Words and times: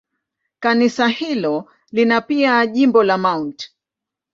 Kanisa 0.59 1.07
hilo 1.07 1.71
lina 1.91 2.21
pia 2.21 2.67
jimbo 2.67 3.03
la 3.03 3.17
Mt. 3.17 3.69